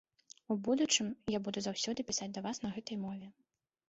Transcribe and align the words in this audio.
У 0.53 0.55
будучым 0.67 1.11
я 1.33 1.39
буду 1.47 1.59
заўсёды 1.65 2.05
пісаць 2.07 2.29
да 2.39 2.43
вас 2.47 2.57
на 2.65 2.69
гэтай 2.79 2.97
мове. 3.05 3.27